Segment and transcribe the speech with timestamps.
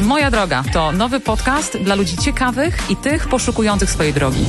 [0.00, 4.44] Moja droga to nowy podcast dla ludzi ciekawych i tych poszukujących swojej drogi.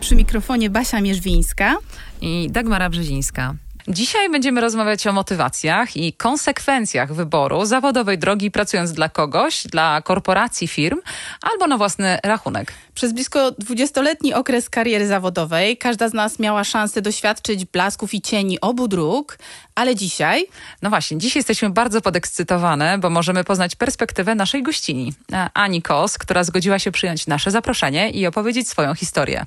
[0.00, 1.76] Przy mikrofonie Basia Mierzwińska
[2.20, 3.54] i Dagmara Brzezińska.
[3.88, 10.68] Dzisiaj będziemy rozmawiać o motywacjach i konsekwencjach wyboru zawodowej drogi pracując dla kogoś, dla korporacji,
[10.68, 11.00] firm
[11.42, 12.72] albo na własny rachunek.
[12.94, 18.60] Przez blisko 20-letni okres kariery zawodowej każda z nas miała szansę doświadczyć blasków i cieni
[18.60, 19.38] obu dróg,
[19.74, 20.46] ale dzisiaj?
[20.82, 25.14] No właśnie, dzisiaj jesteśmy bardzo podekscytowane, bo możemy poznać perspektywę naszej gościni,
[25.54, 29.46] Ani Kos, która zgodziła się przyjąć nasze zaproszenie i opowiedzieć swoją historię.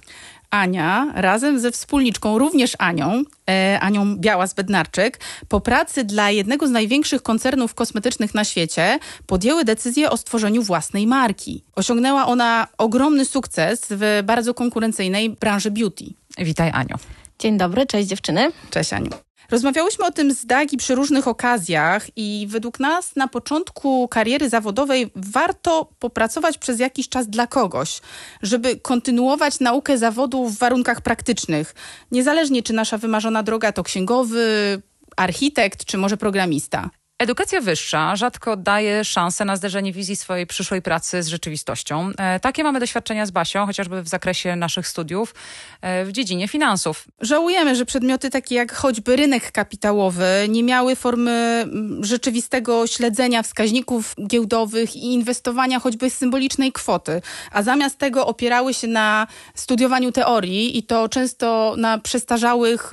[0.51, 7.23] Ania razem ze wspólniczką, również Anią, e, Anią Białas-Bednarczyk, po pracy dla jednego z największych
[7.23, 11.63] koncernów kosmetycznych na świecie podjęły decyzję o stworzeniu własnej marki.
[11.75, 16.05] Osiągnęła ona ogromny sukces w bardzo konkurencyjnej branży beauty.
[16.37, 16.95] Witaj Aniu.
[17.39, 18.51] Dzień dobry, cześć dziewczyny.
[18.69, 19.28] Cześć Aniu.
[19.51, 25.11] Rozmawiałyśmy o tym z Dagi przy różnych okazjach i według nas na początku kariery zawodowej
[25.15, 28.01] warto popracować przez jakiś czas dla kogoś,
[28.41, 31.75] żeby kontynuować naukę zawodu w warunkach praktycznych.
[32.11, 34.81] Niezależnie czy nasza wymarzona droga to księgowy,
[35.17, 36.89] architekt czy może programista.
[37.19, 42.11] Edukacja wyższa rzadko daje szansę na zderzenie wizji swojej przyszłej pracy z rzeczywistością.
[42.17, 45.35] E, takie mamy doświadczenia z Basią, chociażby w zakresie naszych studiów
[45.81, 47.05] e, w dziedzinie finansów.
[47.21, 54.15] Żałujemy, że przedmioty takie jak choćby rynek kapitałowy nie miały formy mm, rzeczywistego śledzenia wskaźników
[54.27, 60.83] giełdowych i inwestowania choćby symbolicznej kwoty, a zamiast tego opierały się na studiowaniu teorii i
[60.83, 62.91] to często na przestarzałych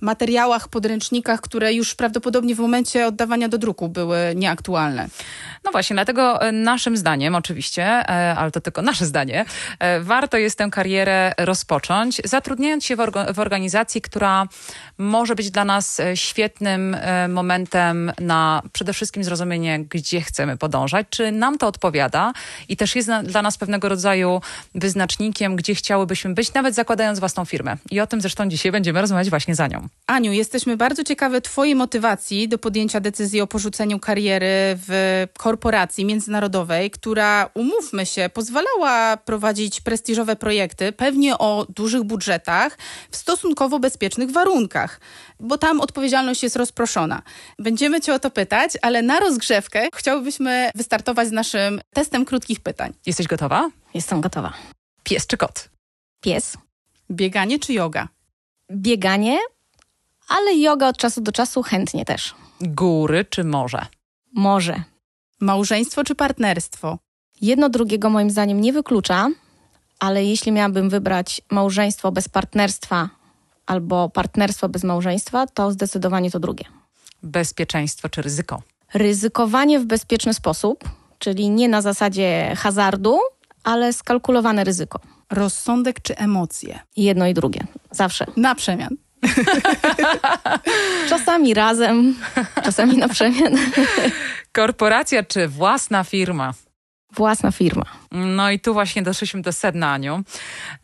[0.00, 5.08] materiałach, podręcznikach, które już prawdopodobnie w momencie od oddawania do druku były nieaktualne.
[5.64, 9.44] No właśnie, dlatego e, naszym zdaniem oczywiście, e, ale to tylko nasze zdanie,
[9.78, 12.96] e, warto jest tę karierę rozpocząć, zatrudniając się
[13.34, 14.48] w, organizacji, która
[14.98, 16.96] może być dla nas świetnym
[17.28, 22.32] momentem na przede wszystkim zrozumienie, gdzie chcemy podążać, czy nam to odpowiada
[22.68, 24.40] i też jest dla nas pewnego rodzaju
[24.74, 27.76] wyznacznikiem, gdzie chciałybyśmy być, nawet zakładając własną firmę.
[27.90, 29.88] I o tym zresztą dzisiaj będziemy rozmawiać właśnie za nią.
[30.06, 33.09] Aniu, jesteśmy bardzo ciekawe Twojej motywacji do podjęcia decyzji
[33.42, 41.66] o porzuceniu kariery w korporacji międzynarodowej, która, umówmy się, pozwalała prowadzić prestiżowe projekty, pewnie o
[41.68, 42.78] dużych budżetach,
[43.10, 45.00] w stosunkowo bezpiecznych warunkach,
[45.40, 47.22] bo tam odpowiedzialność jest rozproszona.
[47.58, 52.92] Będziemy Cię o to pytać, ale na rozgrzewkę chciałbyśmy wystartować z naszym testem krótkich pytań.
[53.06, 53.70] Jesteś gotowa?
[53.94, 54.52] Jestem gotowa.
[55.02, 55.68] Pies czy kot?
[56.20, 56.56] Pies.
[57.10, 58.08] Bieganie czy yoga?
[58.72, 59.38] Bieganie,
[60.28, 62.34] ale yoga od czasu do czasu chętnie też.
[62.60, 63.86] Góry czy morze?
[64.34, 64.82] Morze.
[65.40, 66.98] Małżeństwo czy partnerstwo?
[67.40, 69.28] Jedno drugiego moim zdaniem nie wyklucza,
[69.98, 73.08] ale jeśli miałabym wybrać małżeństwo bez partnerstwa
[73.66, 76.64] albo partnerstwo bez małżeństwa, to zdecydowanie to drugie.
[77.22, 78.62] Bezpieczeństwo czy ryzyko?
[78.94, 80.84] Ryzykowanie w bezpieczny sposób,
[81.18, 83.18] czyli nie na zasadzie hazardu,
[83.64, 85.00] ale skalkulowane ryzyko.
[85.30, 86.80] Rozsądek czy emocje?
[86.96, 88.26] Jedno i drugie, zawsze.
[88.36, 88.96] Na przemian.
[91.08, 92.14] czasami razem,
[92.64, 93.56] czasami na przemian.
[94.52, 96.54] Korporacja czy własna firma?
[97.12, 97.84] Własna firma.
[98.12, 100.22] No i tu właśnie doszliśmy do sedna, Aniu.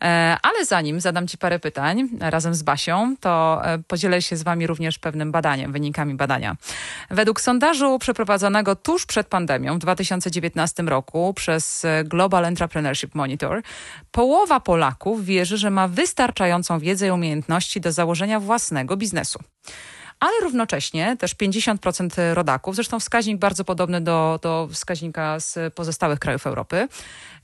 [0.01, 4.43] E, ale zanim zadam Ci parę pytań razem z Basią, to e, podzielę się z
[4.43, 6.55] Wami również pewnym badaniem, wynikami badania.
[7.09, 13.61] Według sondażu przeprowadzonego tuż przed pandemią w 2019 roku przez Global Entrepreneurship Monitor,
[14.11, 19.39] połowa Polaków wierzy, że ma wystarczającą wiedzę i umiejętności do założenia własnego biznesu
[20.19, 26.47] ale równocześnie też 50% rodaków, zresztą wskaźnik bardzo podobny do, do wskaźnika z pozostałych krajów
[26.47, 26.87] Europy,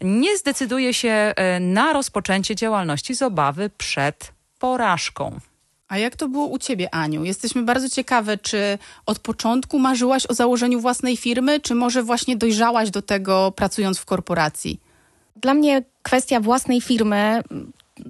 [0.01, 5.39] nie zdecyduje się e, na rozpoczęcie działalności z obawy przed porażką.
[5.87, 7.23] A jak to było u ciebie, Aniu?
[7.23, 12.89] Jesteśmy bardzo ciekawe, czy od początku marzyłaś o założeniu własnej firmy, czy może właśnie dojrzałaś
[12.89, 14.79] do tego pracując w korporacji?
[15.35, 17.43] Dla mnie kwestia własnej firmy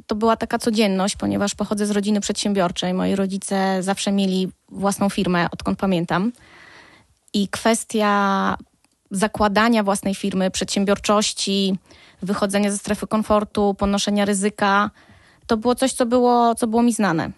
[0.07, 2.93] to była taka codzienność, ponieważ pochodzę z rodziny przedsiębiorczej.
[2.93, 6.31] Moi rodzice zawsze mieli własną firmę, odkąd pamiętam.
[7.33, 8.57] I kwestia
[9.11, 11.75] zakładania własnej firmy, przedsiębiorczości,
[12.21, 14.91] wychodzenia ze strefy komfortu, ponoszenia ryzyka,
[15.47, 17.31] to było coś, co było, co było mi znane.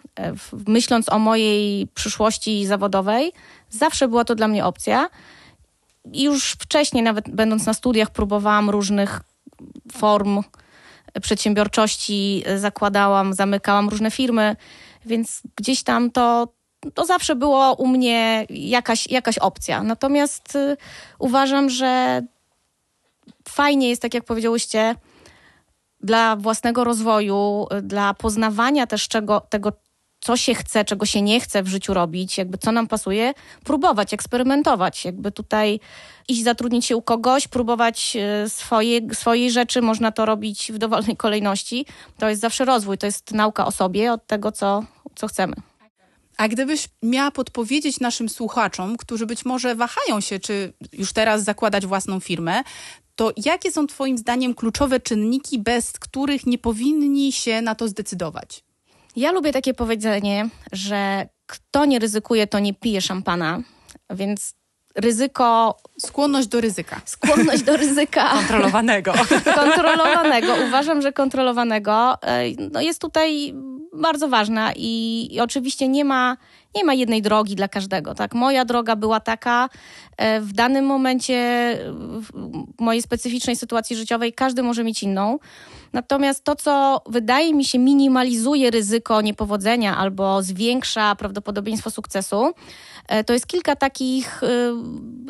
[0.66, 3.32] Myśląc o mojej przyszłości zawodowej,
[3.70, 5.08] zawsze była to dla mnie opcja.
[6.12, 9.20] Już wcześniej, nawet będąc na studiach, próbowałam różnych
[9.92, 10.42] form
[11.22, 14.56] przedsiębiorczości zakładałam, zamykałam różne firmy,
[15.06, 16.48] więc gdzieś tam to,
[16.94, 19.82] to zawsze było u mnie jakaś, jakaś opcja.
[19.82, 20.76] Natomiast y,
[21.18, 22.22] uważam, że
[23.48, 24.94] fajnie jest, tak jak powiedziałyście,
[26.00, 29.72] dla własnego rozwoju, dla poznawania też czego, tego,
[30.26, 33.34] co się chce, czego się nie chce w życiu robić, jakby co nam pasuje,
[33.64, 35.80] próbować, eksperymentować, jakby tutaj
[36.28, 41.16] iść zatrudnić się u kogoś, próbować e, swoje, swojej rzeczy, można to robić w dowolnej
[41.16, 41.86] kolejności.
[42.18, 44.84] To jest zawsze rozwój, to jest nauka o sobie, od tego, co,
[45.14, 45.54] co chcemy.
[46.36, 51.86] A gdybyś miała podpowiedzieć naszym słuchaczom, którzy być może wahają się, czy już teraz zakładać
[51.86, 52.62] własną firmę,
[53.16, 58.65] to jakie są Twoim zdaniem kluczowe czynniki, bez których nie powinni się na to zdecydować?
[59.16, 63.60] Ja lubię takie powiedzenie, że kto nie ryzykuje, to nie pije szampana,
[64.10, 64.54] więc
[64.96, 65.76] ryzyko.
[65.98, 67.00] Skłonność do ryzyka.
[67.04, 68.28] Skłonność do ryzyka.
[68.38, 69.12] Kontrolowanego.
[69.64, 70.54] kontrolowanego.
[70.68, 72.42] Uważam, że kontrolowanego e,
[72.72, 73.54] no jest tutaj
[73.92, 76.36] bardzo ważna i, i, oczywiście nie ma,
[76.76, 78.14] nie ma jednej drogi dla każdego.
[78.14, 78.34] Tak?
[78.34, 79.68] Moja droga była taka.
[80.16, 81.34] E, w danym momencie,
[82.22, 82.30] w
[82.80, 85.38] mojej specyficznej sytuacji życiowej, każdy może mieć inną.
[85.92, 92.52] Natomiast to, co wydaje mi się minimalizuje ryzyko niepowodzenia albo zwiększa prawdopodobieństwo sukcesu,
[93.08, 94.46] e, to jest kilka takich e,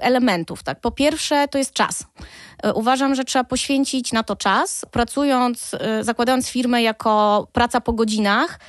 [0.00, 0.62] elementów.
[0.62, 0.80] Tak?
[0.80, 2.04] Po pierwsze, to jest czas.
[2.74, 4.86] Uważam, że trzeba poświęcić na to czas.
[4.90, 8.60] Pracując, zakładając firmę jako praca po godzinach,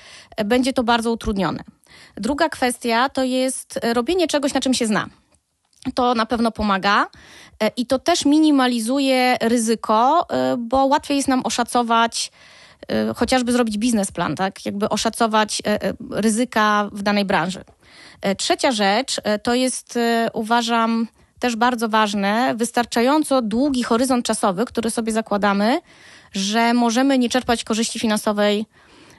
[0.45, 1.76] będzie to bardzo utrudnione.
[2.17, 5.05] Druga kwestia to jest robienie czegoś, na czym się zna.
[5.95, 7.07] To na pewno pomaga
[7.77, 12.31] i to też minimalizuje ryzyko, bo łatwiej jest nam oszacować
[13.15, 14.65] chociażby zrobić biznesplan, tak?
[14.65, 15.61] Jakby oszacować
[16.11, 17.63] ryzyka w danej branży.
[18.21, 21.07] E, trzecia rzecz e, to jest, e, uważam,
[21.39, 25.79] też bardzo ważne, wystarczająco długi horyzont czasowy, który sobie zakładamy,
[26.31, 28.65] że możemy nie czerpać korzyści finansowej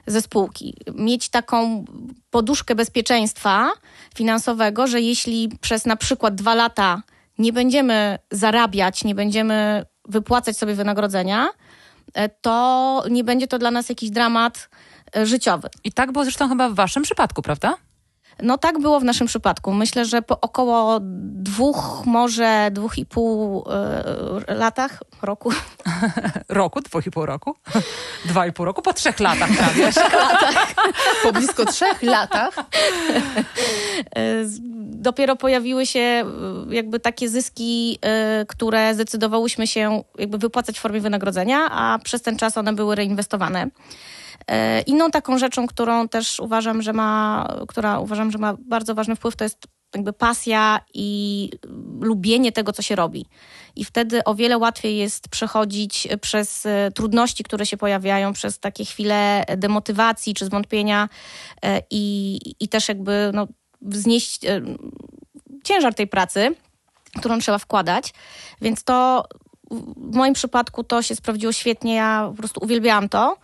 [0.07, 0.77] ze spółki.
[0.95, 1.85] Mieć taką
[2.29, 3.71] poduszkę bezpieczeństwa
[4.15, 7.01] finansowego, że jeśli przez na przykład dwa lata
[7.37, 11.49] nie będziemy zarabiać, nie będziemy wypłacać sobie wynagrodzenia,
[12.41, 14.69] to nie będzie to dla nas jakiś dramat
[15.23, 15.69] życiowy.
[15.83, 17.77] I tak było zresztą chyba w waszym przypadku, prawda?
[18.43, 19.73] No tak było w naszym przypadku.
[19.73, 23.65] Myślę, że po około dwóch, może dwóch i pół
[24.49, 25.51] y, latach, roku.
[26.49, 27.55] roku, dwóch i pół roku?
[28.25, 28.81] Dwa i pół roku?
[28.81, 29.85] Po trzech latach prawie.
[30.29, 30.73] latach.
[31.23, 32.55] Po blisko trzech latach.
[34.15, 34.45] E,
[34.99, 36.25] dopiero pojawiły się e,
[36.69, 37.99] jakby takie zyski,
[38.41, 42.95] y, które zdecydowałyśmy się jakby wypłacać w formie wynagrodzenia, a przez ten czas one były
[42.95, 43.67] reinwestowane.
[44.49, 49.15] E, inną taką rzeczą, którą też uważam, że ma, która uważam, że ma bardzo ważny
[49.15, 51.49] wpływ, to jest jakby pasja i
[52.01, 53.25] lubienie tego, co się robi.
[53.75, 58.85] I wtedy o wiele łatwiej jest przechodzić przez e, trudności, które się pojawiają, przez takie
[58.85, 61.09] chwile demotywacji czy zwątpienia
[61.63, 63.47] e, i, i też jakby no,
[63.81, 64.41] wznieść
[65.63, 66.55] ciężar tej pracy,
[67.17, 68.13] którą trzeba wkładać.
[68.61, 69.25] Więc to
[69.97, 71.95] w moim przypadku to się sprawdziło świetnie.
[71.95, 73.37] Ja po prostu uwielbiałam to.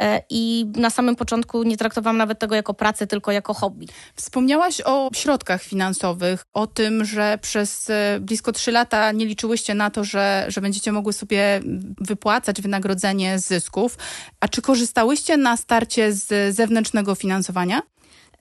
[0.00, 3.86] E, i na samym początku nie traktowałam nawet tego jako pracę, tylko jako hobby.
[4.14, 9.90] Wspomniałaś o środkach finansowych, o tym, że przez e, blisko trzy lata nie liczyłyście na
[9.90, 11.60] to, że, że będziecie mogły sobie
[12.00, 13.98] wypłacać wynagrodzenie z zysków.
[14.40, 17.82] A czy korzystałyście na starcie z zewnętrznego finansowania?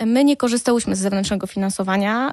[0.05, 2.31] My nie korzystałyśmy z zewnętrznego finansowania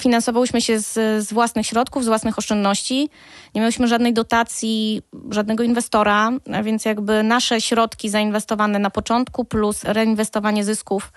[0.00, 0.92] finansowałyśmy się z,
[1.26, 3.08] z, własnych środków, z własnych oszczędności.
[3.54, 6.30] Nie miałyśmy żadnej dotacji, żadnego inwestora,
[6.62, 11.12] więc jakby nasze środki zainwestowane na początku plus reinwestowanie zysków,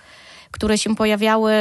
[0.50, 1.52] które się pojawiały,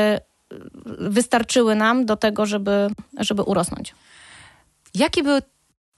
[1.00, 2.88] wystarczyły nam do tego, żeby,
[3.20, 3.96] żeby urosnąć.
[4.94, 5.40] Jaki był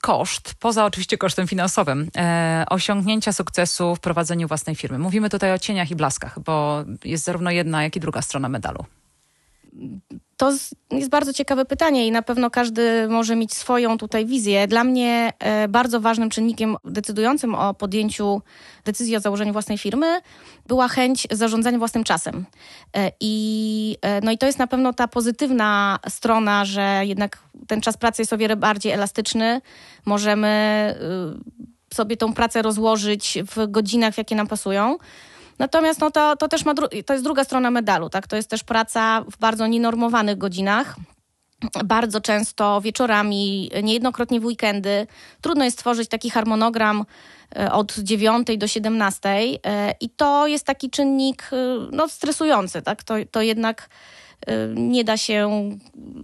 [0.00, 4.98] koszt, poza oczywiście kosztem finansowym, e, osiągnięcia sukcesu w prowadzeniu własnej firmy?
[4.98, 8.84] Mówimy tutaj o cieniach i blaskach, bo jest zarówno jedna, jak i druga strona medalu.
[10.40, 10.52] To
[10.90, 14.68] jest bardzo ciekawe pytanie i na pewno każdy może mieć swoją tutaj wizję.
[14.68, 18.42] Dla mnie e, bardzo ważnym czynnikiem decydującym o podjęciu
[18.84, 20.20] decyzji o założeniu własnej firmy
[20.66, 22.46] była chęć zarządzania własnym czasem.
[22.96, 27.80] E, I, e, no i to jest na pewno ta pozytywna strona, że jednak ten
[27.80, 29.60] czas pracy jest o wiele bardziej elastyczny.
[30.06, 30.94] Możemy
[31.94, 34.98] sobie tą pracę rozłożyć w godzinach, w jakie nam pasują.
[35.60, 36.74] Natomiast no to, to też ma
[37.06, 38.26] to jest druga strona medalu, tak?
[38.26, 40.96] To jest też praca w bardzo nienormowanych godzinach.
[41.84, 45.06] Bardzo często wieczorami, niejednokrotnie w weekendy.
[45.40, 47.04] Trudno jest stworzyć taki harmonogram
[47.56, 51.56] e, od 9 do 17 e, i to jest taki czynnik e,
[51.92, 53.04] no, stresujący, tak?
[53.04, 53.88] To, to jednak
[54.74, 55.70] nie da się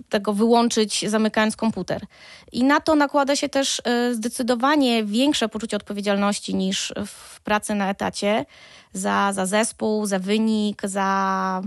[0.08, 2.06] tego wyłączyć zamykając komputer.
[2.52, 3.82] I na to nakłada się też
[4.12, 8.44] zdecydowanie większe poczucie odpowiedzialności niż w pracy na etacie
[8.92, 11.62] za, za zespół, za wynik, za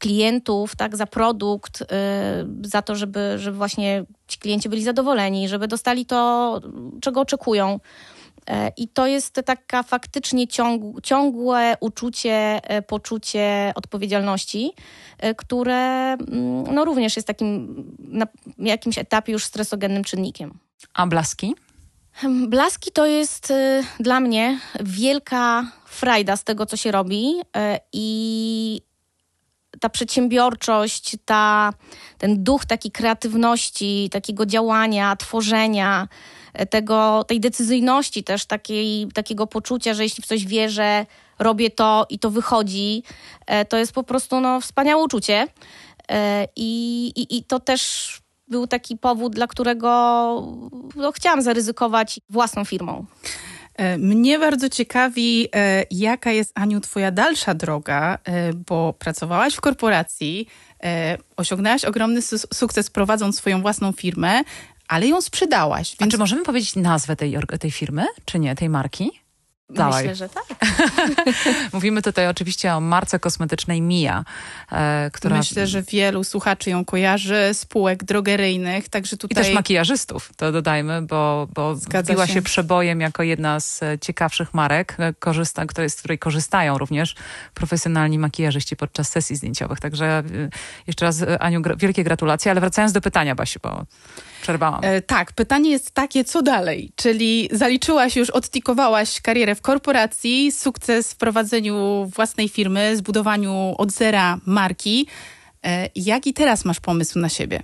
[0.00, 1.86] klientów, tak, za produkt, y,
[2.62, 6.60] za to, żeby, żeby właśnie ci klienci byli zadowoleni, żeby dostali to,
[7.00, 7.80] czego oczekują.
[8.46, 14.72] E, I to jest taka faktycznie ciąg, ciągłe uczucie, e, poczucie odpowiedzialności,
[15.18, 18.26] e, które mm, no, również jest takim na
[18.58, 20.58] jakimś etapie już stresogennym czynnikiem.
[20.94, 21.54] A blaski?
[22.48, 23.52] Blaski to jest
[24.00, 27.34] dla mnie wielka frajda z tego, co się robi
[27.92, 28.80] i
[29.80, 31.72] ta przedsiębiorczość, ta,
[32.18, 36.08] ten duch taki kreatywności, takiego działania, tworzenia,
[36.70, 41.06] tego, tej decyzyjności też, takiej, takiego poczucia, że jeśli w coś wierzę,
[41.40, 43.02] robię to i to wychodzi,
[43.46, 45.46] e, to jest po prostu no, wspaniałe uczucie.
[46.10, 49.88] E, I, i, i to też był taki powód, dla którego
[50.96, 53.06] no, chciałam zaryzykować własną firmą.
[53.76, 55.48] E, mnie bardzo ciekawi,
[55.90, 58.18] jaka jest, Aniu, twoja dalsza droga,
[58.68, 60.46] bo pracowałaś w korporacji,
[61.36, 62.22] osiągnęłaś ogromny
[62.54, 64.42] sukces prowadząc swoją własną firmę,
[64.90, 65.96] ale ją sprzedałaś.
[66.00, 66.08] Więc...
[66.08, 69.10] A czy możemy powiedzieć nazwę tej, tej firmy, czy nie, tej marki?
[69.70, 70.02] Dawaj.
[70.02, 70.44] Myślę, że tak.
[71.72, 74.24] Mówimy tutaj oczywiście o marce kosmetycznej Mia,
[74.72, 75.36] e, która...
[75.36, 79.42] Myślę, że wielu słuchaczy ją kojarzy, spółek drogeryjnych, także tutaj...
[79.42, 82.32] I też makijażystów, to dodajmy, bo, bo zbiła się.
[82.32, 87.14] się przebojem jako jedna z e, ciekawszych marek, e, korzysta, z której korzystają również
[87.54, 89.80] profesjonalni makijażyści podczas sesji zdjęciowych.
[89.80, 90.22] Także e,
[90.86, 93.84] jeszcze raz, Aniu, wielkie gratulacje, ale wracając do pytania, Basiu, bo
[94.42, 94.80] przerwałam.
[94.82, 96.92] E, tak, pytanie jest takie, co dalej?
[96.96, 104.38] Czyli zaliczyłaś już, odtikowałaś karierę w korporacji, sukces w prowadzeniu własnej firmy, zbudowaniu od zera
[104.46, 105.06] marki.
[105.64, 107.62] E, jaki teraz masz pomysł na siebie?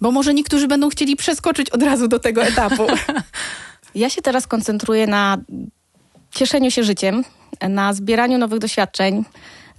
[0.00, 2.86] Bo może niektórzy będą chcieli przeskoczyć od razu do tego etapu.
[3.94, 5.38] Ja się teraz koncentruję na
[6.30, 7.24] cieszeniu się życiem,
[7.68, 9.24] na zbieraniu nowych doświadczeń,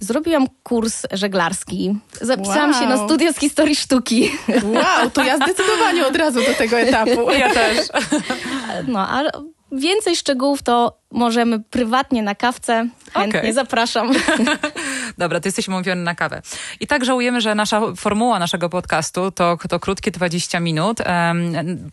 [0.00, 1.94] Zrobiłam kurs żeglarski.
[2.20, 2.80] Zapisałam wow.
[2.80, 4.30] się na studia z historii sztuki.
[4.64, 7.30] Wow, to ja zdecydowanie od razu do tego etapu.
[7.38, 7.78] Ja też.
[8.88, 9.30] No, ale
[9.72, 12.88] więcej szczegółów to możemy prywatnie na kawce.
[13.12, 13.52] Chętnie okay.
[13.52, 14.12] zapraszam.
[15.18, 16.42] Dobra, to jesteśmy umówione na kawę.
[16.80, 20.98] I tak żałujemy, że nasza formuła naszego podcastu to, to krótkie 20 minut,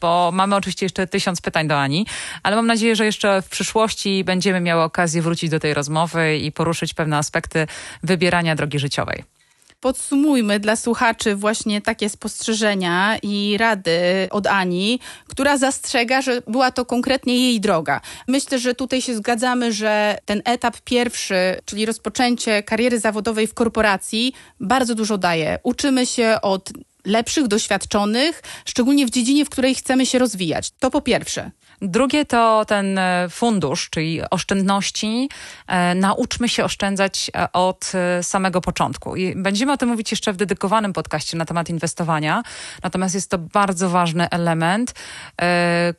[0.02, 2.06] bo mamy oczywiście jeszcze tysiąc pytań do Ani,
[2.44, 6.52] ale mam nadzieję, że jeszcze w przyszłości będziemy miały okazję wrócić do tej rozmowy i
[6.52, 7.68] poruszyć pewne aspekty
[8.04, 9.39] wybierania drogi życiowej.
[9.82, 16.86] Podsumujmy dla słuchaczy właśnie takie spostrzeżenia i rady od Ani, która zastrzega, że była to
[16.86, 18.02] konkretnie jej droga.
[18.28, 24.34] Myślę, że tutaj się zgadzamy, że ten etap pierwszy, czyli rozpoczęcie kariery zawodowej w korporacji,
[24.60, 25.60] bardzo dużo daje.
[25.64, 26.72] Uczymy się od
[27.06, 30.72] lepszych, doświadczonych, szczególnie w dziedzinie, w której chcemy się rozwijać.
[30.80, 31.52] To po pierwsze.
[31.82, 35.30] Drugie to ten e, fundusz, czyli oszczędności.
[35.68, 39.16] E, nauczmy się oszczędzać e, od samego początku.
[39.16, 42.44] I będziemy o tym mówić jeszcze w dedykowanym podcaście na temat inwestowania.
[42.84, 44.94] Natomiast jest to bardzo ważny element,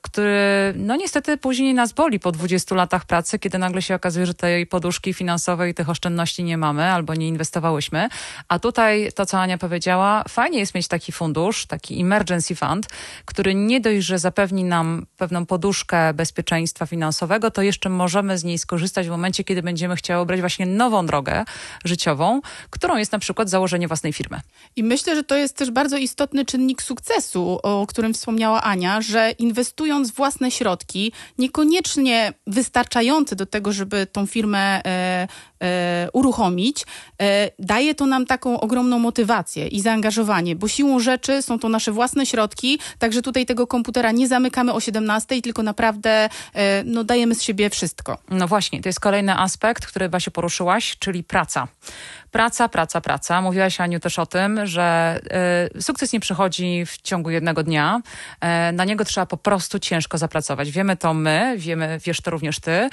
[0.02, 4.34] który no niestety później nas boli po 20 latach pracy, kiedy nagle się okazuje, że
[4.34, 8.08] tej poduszki finansowej, tych oszczędności nie mamy albo nie inwestowałyśmy.
[8.48, 12.88] A tutaj to, co Ania powiedziała, fajnie jest mieć taki fundusz, taki emergency fund,
[13.24, 18.44] który nie dość, że zapewni nam pewną poduszkę, poduszkę bezpieczeństwa finansowego, to jeszcze możemy z
[18.44, 21.44] niej skorzystać w momencie, kiedy będziemy chciały obrać właśnie nową drogę
[21.84, 24.40] życiową, którą jest na przykład założenie własnej firmy.
[24.76, 29.30] I myślę, że to jest też bardzo istotny czynnik sukcesu, o którym wspomniała Ania, że
[29.38, 35.28] inwestując własne środki, niekoniecznie wystarczające do tego, żeby tą firmę e,
[35.62, 36.86] e, uruchomić,
[37.22, 41.92] e, daje to nam taką ogromną motywację i zaangażowanie, bo siłą rzeczy są to nasze
[41.92, 47.34] własne środki, także tutaj tego komputera nie zamykamy o 17, tylko naprawdę e, no, dajemy
[47.34, 48.18] z siebie wszystko.
[48.30, 51.68] No właśnie, to jest kolejny aspekt, który Basiu poruszyłaś, czyli praca.
[52.30, 53.42] Praca, praca, praca.
[53.42, 55.20] Mówiłaś Aniu też o tym, że
[55.76, 58.00] y, sukces nie przychodzi w ciągu jednego dnia.
[58.70, 60.70] Y, na niego trzeba po prostu ciężko zapracować.
[60.70, 62.70] Wiemy to my, wiemy, wiesz to również ty.
[62.70, 62.90] Y,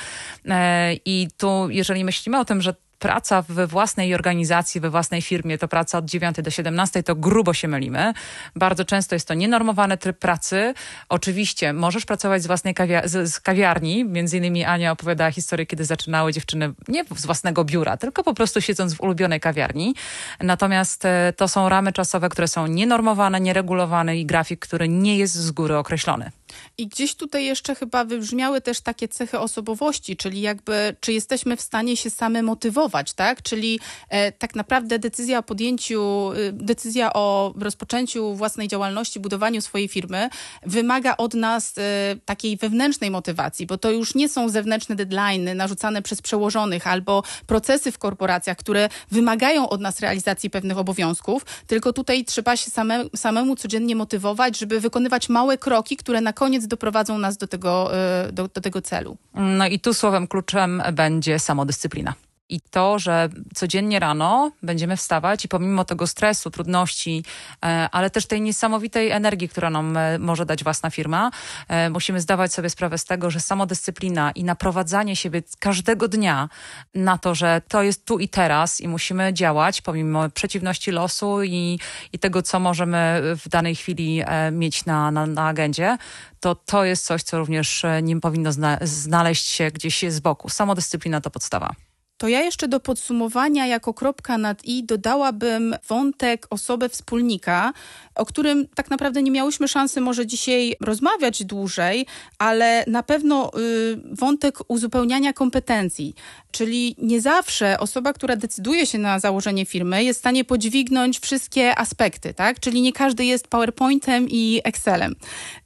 [1.05, 5.67] I tu, jeżeli myślimy o tym, że praca we własnej organizacji, we własnej firmie to
[5.67, 8.13] praca od 9 do 17, to grubo się mylimy.
[8.55, 10.73] Bardzo często jest to nienormowany tryb pracy.
[11.09, 14.05] Oczywiście możesz pracować z własnej kawia z, z kawiarni.
[14.05, 18.61] Między innymi Ania opowiadała historię, kiedy zaczynały dziewczyny nie z własnego biura, tylko po prostu
[18.61, 19.95] siedząc w ulubionej kawiarni.
[20.39, 25.35] Natomiast e, to są ramy czasowe, które są nienormowane, nieregulowane i grafik, który nie jest
[25.35, 26.31] z góry określony.
[26.77, 31.61] I gdzieś tutaj jeszcze chyba wybrzmiały też takie cechy osobowości, czyli jakby, czy jesteśmy w
[31.61, 33.41] stanie się same motywować, tak?
[33.41, 39.87] Czyli e, tak naprawdę decyzja o podjęciu, e, decyzja o rozpoczęciu własnej działalności, budowaniu swojej
[39.87, 40.29] firmy
[40.65, 41.81] wymaga od nas e,
[42.25, 47.91] takiej wewnętrznej motywacji, bo to już nie są zewnętrzne deadlines narzucane przez przełożonych albo procesy
[47.91, 53.55] w korporacjach, które wymagają od nas realizacji pewnych obowiązków, tylko tutaj trzeba się same, samemu
[53.55, 57.91] codziennie motywować, żeby wykonywać małe kroki, które na koniec doprowadzą nas do tego,
[58.27, 59.17] y, do, do tego celu.
[59.33, 62.13] No i tu słowem kluczem będzie samodyscyplina.
[62.49, 67.23] I to, że codziennie rano będziemy wstawać i pomimo tego stresu, trudności,
[67.65, 71.31] e, ale też tej niesamowitej energii, która nam e, może dać własna firma,
[71.67, 76.49] e, musimy zdawać sobie sprawę z tego, że samodyscyplina i naprowadzanie siebie każdego dnia
[76.95, 81.79] na to, że to jest tu i teraz i musimy działać pomimo przeciwności losu i,
[82.13, 85.97] i tego, co możemy w danej chwili mieć na, na, na agendzie,
[86.39, 90.49] to to jest coś, co również nie powinno zna- znaleźć się gdzieś z boku.
[90.49, 91.86] Samodyscyplina to podstawa.
[92.17, 97.73] To ja jeszcze do podsumowania jako kropka nad i dodałabym wątek osobę wspólnika,
[98.15, 102.05] o którym tak naprawdę nie miałyśmy szansy może dzisiaj rozmawiać dłużej,
[102.39, 106.15] ale na pewno y, wątek uzupełniania kompetencji.
[106.51, 111.79] Czyli nie zawsze osoba, która decyduje się na założenie firmy, jest w stanie podźwignąć wszystkie
[111.79, 112.59] aspekty, tak?
[112.59, 115.15] Czyli nie każdy jest PowerPointem i Excelem.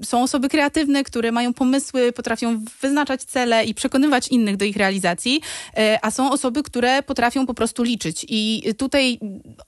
[0.04, 5.42] Są osoby kreatywne, które mają pomysły, potrafią wyznaczać cele i przekonywać innych do ich realizacji,
[5.78, 8.26] e, a są osoby, które potrafią po prostu liczyć.
[8.30, 9.20] I tutaj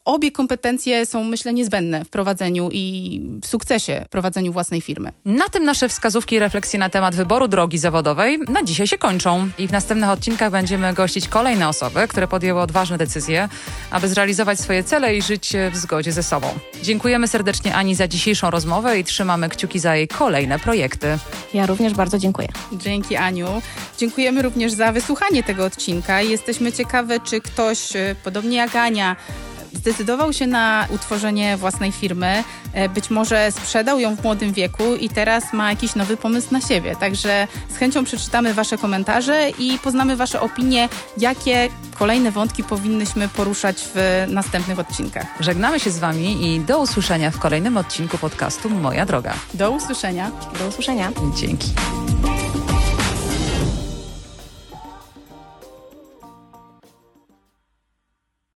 [0.05, 5.11] obie kompetencje są, myślę, niezbędne w prowadzeniu i w sukcesie prowadzeniu własnej firmy.
[5.25, 9.49] Na tym nasze wskazówki i refleksje na temat wyboru drogi zawodowej na dzisiaj się kończą.
[9.57, 13.49] I w następnych odcinkach będziemy gościć kolejne osoby, które podjęły odważne decyzje,
[13.91, 16.47] aby zrealizować swoje cele i żyć w zgodzie ze sobą.
[16.83, 21.17] Dziękujemy serdecznie Ani za dzisiejszą rozmowę i trzymamy kciuki za jej kolejne projekty.
[21.53, 22.47] Ja również bardzo dziękuję.
[22.71, 23.47] Dzięki Aniu.
[23.97, 26.29] Dziękujemy również za wysłuchanie tego odcinka i
[26.65, 29.15] jesteśmy ciekawe, czy ktoś, e, podobnie jak Ania,
[29.73, 32.43] zdecydował się na utworzenie własnej firmy,
[32.73, 36.61] e, być może sprzedał ją w młodym wieku i teraz ma jakiś nowy pomysł na
[36.61, 36.95] siebie.
[36.95, 43.89] Także z chęcią przeczytamy Wasze komentarze i poznamy Wasze opinie, jakie kolejne wątki powinnyśmy poruszać
[43.95, 45.25] w następnych odcinkach.
[45.39, 49.33] Żegnamy się z Wami i do usłyszenia w kolejnym odcinku podcastu Moja Droga.
[49.53, 50.31] Do usłyszenia.
[50.59, 51.11] Do usłyszenia.
[51.35, 51.67] Dzięki.